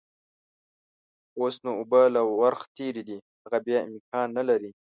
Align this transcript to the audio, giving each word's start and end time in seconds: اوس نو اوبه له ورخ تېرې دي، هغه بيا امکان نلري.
اوس 1.39 1.55
نو 1.63 1.71
اوبه 1.79 2.01
له 2.15 2.21
ورخ 2.41 2.61
تېرې 2.77 3.03
دي، 3.09 3.17
هغه 3.43 3.57
بيا 3.65 3.79
امکان 3.89 4.27
نلري. 4.37 4.69